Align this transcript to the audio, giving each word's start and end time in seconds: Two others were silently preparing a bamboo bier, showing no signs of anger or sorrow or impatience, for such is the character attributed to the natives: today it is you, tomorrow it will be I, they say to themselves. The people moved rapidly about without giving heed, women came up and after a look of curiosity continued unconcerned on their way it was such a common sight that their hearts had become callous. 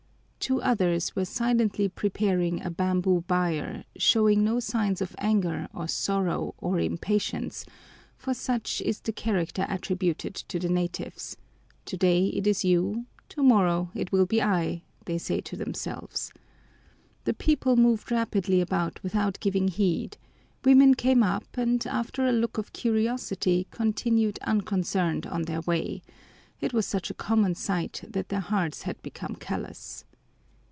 Two 0.41 0.59
others 0.59 1.15
were 1.15 1.23
silently 1.23 1.87
preparing 1.87 2.63
a 2.63 2.71
bamboo 2.71 3.21
bier, 3.27 3.85
showing 3.95 4.43
no 4.43 4.59
signs 4.59 4.99
of 4.99 5.15
anger 5.19 5.69
or 5.71 5.87
sorrow 5.87 6.55
or 6.57 6.79
impatience, 6.79 7.63
for 8.17 8.33
such 8.33 8.81
is 8.81 8.99
the 8.99 9.13
character 9.13 9.67
attributed 9.69 10.33
to 10.33 10.57
the 10.57 10.67
natives: 10.67 11.37
today 11.85 12.25
it 12.29 12.47
is 12.47 12.65
you, 12.65 13.05
tomorrow 13.29 13.91
it 13.93 14.11
will 14.11 14.25
be 14.25 14.41
I, 14.41 14.81
they 15.05 15.19
say 15.19 15.41
to 15.41 15.55
themselves. 15.55 16.33
The 17.25 17.35
people 17.35 17.75
moved 17.75 18.09
rapidly 18.11 18.61
about 18.61 19.01
without 19.03 19.39
giving 19.41 19.67
heed, 19.67 20.17
women 20.65 20.95
came 20.95 21.21
up 21.21 21.55
and 21.55 21.85
after 21.85 22.25
a 22.25 22.31
look 22.33 22.57
of 22.57 22.73
curiosity 22.73 23.67
continued 23.69 24.39
unconcerned 24.41 25.27
on 25.27 25.43
their 25.43 25.61
way 25.61 26.01
it 26.59 26.73
was 26.73 26.87
such 26.87 27.11
a 27.11 27.19
common 27.27 27.53
sight 27.53 28.03
that 28.09 28.29
their 28.29 28.39
hearts 28.41 28.81
had 28.81 28.99
become 29.03 29.35
callous. 29.35 30.03